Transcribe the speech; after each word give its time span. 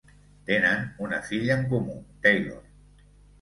Tenen 0.45 0.87
una 1.07 1.19
filla 1.27 1.59
en 1.59 1.67
comú, 1.75 1.99
Taylor. 2.25 2.65